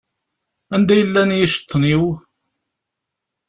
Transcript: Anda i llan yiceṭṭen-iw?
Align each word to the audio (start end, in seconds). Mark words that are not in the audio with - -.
Anda 0.75 0.93
i 0.95 1.03
llan 1.07 1.31
yiceṭṭen-iw? 1.37 2.03